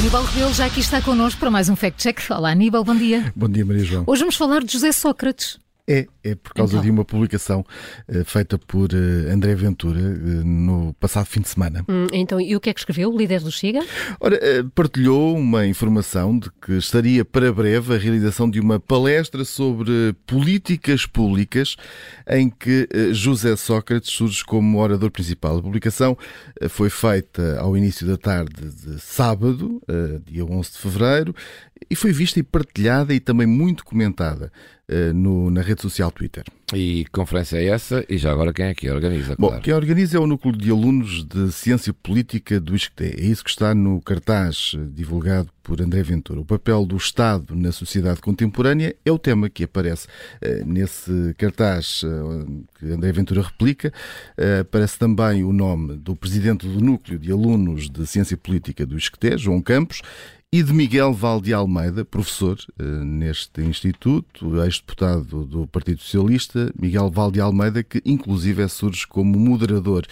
Aníbal 0.00 0.24
Rebelo 0.24 0.54
já 0.54 0.64
aqui 0.64 0.80
está 0.80 1.02
connosco 1.02 1.38
para 1.38 1.50
mais 1.50 1.68
um 1.68 1.76
Fact 1.76 2.00
Check. 2.02 2.20
Olá, 2.30 2.52
Aníbal, 2.52 2.82
bom 2.82 2.96
dia. 2.96 3.30
Bom 3.36 3.50
dia, 3.50 3.66
Maria 3.66 3.84
João. 3.84 4.04
Hoje 4.06 4.20
vamos 4.20 4.34
falar 4.34 4.64
de 4.64 4.72
José 4.72 4.92
Sócrates. 4.92 5.58
É, 5.92 6.06
é 6.22 6.36
por 6.36 6.54
causa 6.54 6.74
então. 6.74 6.84
de 6.84 6.90
uma 6.90 7.04
publicação 7.04 7.64
uh, 8.08 8.24
feita 8.24 8.56
por 8.56 8.92
uh, 8.92 9.32
André 9.32 9.56
Ventura 9.56 9.98
uh, 9.98 10.44
no 10.44 10.94
passado 10.94 11.26
fim 11.26 11.40
de 11.40 11.48
semana. 11.48 11.84
Hum, 11.88 12.06
então, 12.12 12.40
e 12.40 12.54
o 12.54 12.60
que 12.60 12.70
é 12.70 12.72
que 12.72 12.78
escreveu 12.78 13.12
o 13.12 13.18
líder 13.18 13.40
do 13.40 13.50
Chega? 13.50 13.80
Ora, 14.20 14.38
partilhou 14.72 15.36
uma 15.36 15.66
informação 15.66 16.38
de 16.38 16.48
que 16.64 16.74
estaria 16.74 17.24
para 17.24 17.52
breve 17.52 17.92
a 17.92 17.98
realização 17.98 18.48
de 18.48 18.60
uma 18.60 18.78
palestra 18.78 19.44
sobre 19.44 20.14
políticas 20.26 21.06
públicas 21.06 21.74
em 22.28 22.48
que 22.48 22.88
José 23.12 23.56
Sócrates 23.56 24.12
surge 24.12 24.44
como 24.44 24.78
orador 24.78 25.10
principal. 25.10 25.58
A 25.58 25.62
publicação 25.62 26.16
foi 26.68 26.88
feita 26.88 27.58
ao 27.58 27.76
início 27.76 28.06
da 28.06 28.16
tarde 28.16 28.70
de 28.70 29.00
sábado, 29.00 29.82
dia 30.24 30.44
11 30.44 30.70
de 30.70 30.78
fevereiro, 30.78 31.34
e 31.90 31.96
foi 31.96 32.12
vista 32.12 32.38
e 32.38 32.42
partilhada 32.42 33.12
e 33.12 33.20
também 33.20 33.46
muito 33.46 33.84
comentada 33.84 34.52
no, 35.14 35.50
na 35.50 35.62
rede 35.62 35.79
social 35.82 36.10
Twitter. 36.10 36.44
E 36.72 37.04
que 37.04 37.10
conferência 37.10 37.56
é 37.56 37.66
essa? 37.66 38.04
E 38.08 38.16
já 38.16 38.30
agora 38.30 38.52
quem 38.52 38.66
é 38.66 38.74
que 38.74 38.88
a 38.88 38.94
organiza? 38.94 39.34
Claro. 39.34 39.56
Bom, 39.56 39.60
quem 39.60 39.74
organiza 39.74 40.16
é 40.16 40.20
o 40.20 40.26
Núcleo 40.26 40.56
de 40.56 40.70
Alunos 40.70 41.24
de 41.24 41.50
Ciência 41.50 41.92
Política 41.92 42.60
do 42.60 42.76
ISCTE. 42.76 43.16
É 43.18 43.24
isso 43.24 43.42
que 43.42 43.50
está 43.50 43.74
no 43.74 44.00
cartaz 44.00 44.72
eh, 44.74 44.78
divulgado 44.92 45.50
por 45.62 45.80
André 45.80 46.02
Ventura. 46.02 46.40
O 46.40 46.44
papel 46.44 46.86
do 46.86 46.96
Estado 46.96 47.54
na 47.54 47.72
sociedade 47.72 48.20
contemporânea 48.20 48.94
é 49.04 49.10
o 49.10 49.18
tema 49.18 49.50
que 49.50 49.64
aparece 49.64 50.06
uh, 50.06 50.64
nesse 50.64 51.34
cartaz 51.38 52.02
uh, 52.02 52.64
que 52.78 52.86
André 52.86 53.12
Ventura 53.12 53.42
replica. 53.42 53.92
aparece 54.60 54.98
também 54.98 55.44
o 55.44 55.52
nome 55.52 55.96
do 55.96 56.16
presidente 56.16 56.66
do 56.66 56.80
Núcleo 56.80 57.18
de 57.18 57.30
Alunos 57.30 57.88
de 57.90 58.06
Ciência 58.06 58.36
Política 58.36 58.86
do 58.86 58.96
ISCTE, 58.96 59.38
João 59.38 59.60
Campos, 59.60 60.02
e 60.52 60.64
de 60.64 60.72
Miguel 60.72 61.12
Valde 61.12 61.54
Almeida, 61.54 62.04
professor 62.04 62.58
uh, 62.76 62.82
neste 62.82 63.62
instituto, 63.62 64.60
ex-deputado 64.64 65.44
do 65.44 65.64
Partido 65.68 66.00
Socialista, 66.00 66.72
Miguel 66.76 67.08
Valde 67.08 67.40
Almeida, 67.40 67.84
que 67.84 68.02
inclusive 68.04 68.60
é, 68.60 68.66
surge 68.66 69.06
como 69.06 69.38
moderador. 69.38 70.04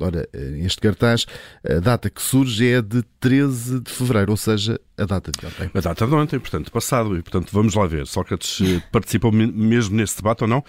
Ora, 0.00 0.28
uh, 0.34 0.66
este 0.66 0.80
cartaz, 0.80 1.26
a 1.64 1.78
data 1.78 2.10
que 2.10 2.20
surge 2.20 2.68
é 2.68 2.82
de 2.82 3.04
13 3.20 3.78
de 3.78 3.90
fevereiro, 3.92 4.32
ou 4.32 4.36
seja, 4.36 4.80
a 4.98 5.04
data 5.04 5.30
de 5.30 5.46
ontem. 5.46 5.70
A 5.72 5.80
data 5.80 6.06
de 6.08 6.14
ontem, 6.14 6.40
portanto, 6.40 6.72
passado, 6.72 7.16
e 7.16 7.22
portanto 7.22 7.50
vamos 7.52 7.76
lá 7.76 7.86
ver. 7.86 8.08
Sócrates 8.08 8.60
eh, 8.62 8.82
participou 8.90 9.30
mesmo 9.30 9.94
nesse 9.94 10.16
debate 10.16 10.42
ou 10.42 10.48
não? 10.48 10.64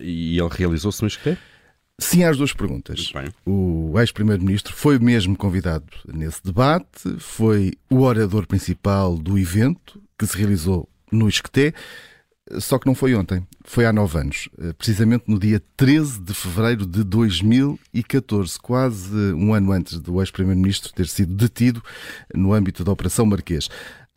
E 0.00 0.38
ele 0.38 0.50
realizou-se 0.52 1.02
no 1.02 1.08
escrever? 1.08 1.38
Sim 2.00 2.22
às 2.22 2.36
duas 2.36 2.52
perguntas. 2.52 3.12
O 3.44 3.98
ex-primeiro-ministro 3.98 4.72
foi 4.72 4.98
mesmo 4.98 5.36
convidado 5.36 5.86
nesse 6.06 6.42
debate, 6.44 7.18
foi 7.18 7.72
o 7.90 8.02
orador 8.02 8.46
principal 8.46 9.16
do 9.16 9.36
evento 9.36 10.00
que 10.16 10.26
se 10.26 10.36
realizou 10.36 10.88
no 11.10 11.28
Isqueté, 11.28 11.74
só 12.58 12.78
que 12.78 12.86
não 12.86 12.94
foi 12.94 13.14
ontem, 13.14 13.46
foi 13.64 13.84
há 13.84 13.92
nove 13.92 14.18
anos, 14.18 14.48
precisamente 14.78 15.24
no 15.26 15.38
dia 15.38 15.60
13 15.76 16.20
de 16.20 16.32
fevereiro 16.32 16.86
de 16.86 17.02
2014, 17.04 18.58
quase 18.60 19.14
um 19.34 19.52
ano 19.52 19.72
antes 19.72 19.98
do 19.98 20.20
ex-primeiro-ministro 20.20 20.92
ter 20.92 21.08
sido 21.08 21.34
detido 21.34 21.82
no 22.34 22.52
âmbito 22.54 22.84
da 22.84 22.92
Operação 22.92 23.26
Marquês. 23.26 23.68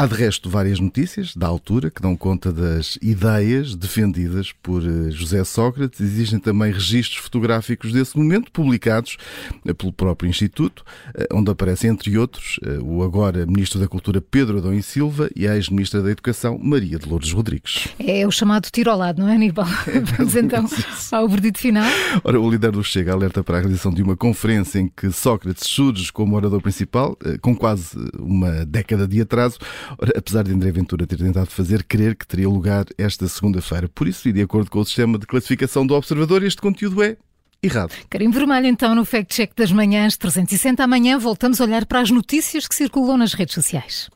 Há 0.01 0.07
de 0.07 0.15
resto 0.15 0.49
várias 0.49 0.79
notícias 0.79 1.35
da 1.35 1.45
altura 1.45 1.91
que 1.91 2.01
dão 2.01 2.15
conta 2.15 2.51
das 2.51 2.97
ideias 3.03 3.75
defendidas 3.75 4.51
por 4.51 4.81
eh, 4.81 5.11
José 5.11 5.43
Sócrates. 5.43 6.01
Existem 6.01 6.39
também 6.39 6.71
registros 6.71 7.19
fotográficos 7.19 7.93
desse 7.93 8.17
momento, 8.17 8.51
publicados 8.51 9.17
eh, 9.63 9.71
pelo 9.75 9.93
próprio 9.93 10.27
Instituto, 10.27 10.83
eh, 11.13 11.27
onde 11.31 11.51
aparece, 11.51 11.85
entre 11.85 12.17
outros, 12.17 12.59
o 12.81 13.03
agora 13.03 13.45
Ministro 13.45 13.79
da 13.79 13.87
Cultura 13.87 14.19
Pedro 14.19 14.57
Adão 14.57 14.73
e 14.73 14.81
Silva 14.81 15.29
e 15.35 15.47
a 15.47 15.55
ex-Ministra 15.55 16.01
da 16.01 16.09
Educação 16.09 16.57
Maria 16.57 16.97
de 16.97 17.07
Lourdes 17.07 17.31
Rodrigues. 17.31 17.89
É 17.99 18.25
o 18.25 18.31
chamado 18.31 18.71
tiro 18.71 18.89
ao 18.89 18.97
lado, 18.97 19.21
não 19.21 19.29
é, 19.29 19.35
Aníbal? 19.35 19.67
Vamos 20.17 20.35
então 20.35 20.65
ao 21.11 21.29
verdito 21.29 21.59
final. 21.59 21.85
Ora, 22.23 22.41
o 22.41 22.49
líder 22.49 22.71
do 22.71 22.83
Chega 22.83 23.13
alerta 23.13 23.43
para 23.43 23.57
a 23.57 23.59
realização 23.59 23.93
de 23.93 24.01
uma 24.01 24.17
conferência 24.17 24.79
em 24.79 24.87
que 24.87 25.11
Sócrates 25.11 25.67
surge 25.67 26.11
como 26.11 26.35
orador 26.35 26.59
principal, 26.59 27.15
com 27.39 27.55
quase 27.55 27.95
uma 28.17 28.65
década 28.65 29.07
de 29.07 29.21
atraso. 29.21 29.59
Ora, 29.97 30.13
apesar 30.17 30.43
de 30.43 30.53
André 30.53 30.71
Ventura 30.71 31.05
ter 31.07 31.17
tentado 31.17 31.47
fazer 31.47 31.83
crer 31.83 32.15
que 32.15 32.27
teria 32.27 32.47
lugar 32.47 32.85
esta 32.97 33.27
segunda-feira. 33.27 33.89
Por 33.89 34.07
isso, 34.07 34.27
e 34.29 34.33
de 34.33 34.41
acordo 34.41 34.69
com 34.69 34.79
o 34.79 34.85
sistema 34.85 35.17
de 35.17 35.25
classificação 35.25 35.85
do 35.85 35.93
Observador, 35.93 36.43
este 36.43 36.61
conteúdo 36.61 37.03
é 37.03 37.17
errado. 37.61 37.93
Carim 38.09 38.31
Vermelho, 38.31 38.67
então, 38.67 38.95
no 38.95 39.05
Fact 39.05 39.33
Check 39.33 39.53
das 39.55 39.71
Manhãs 39.71 40.17
360. 40.17 40.83
Amanhã 40.83 41.17
voltamos 41.17 41.61
a 41.61 41.63
olhar 41.63 41.85
para 41.85 41.99
as 41.99 42.09
notícias 42.09 42.67
que 42.67 42.75
circulam 42.75 43.17
nas 43.17 43.33
redes 43.33 43.53
sociais. 43.53 44.09